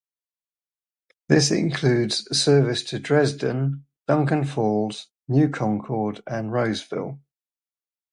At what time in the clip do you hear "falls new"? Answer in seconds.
4.45-5.47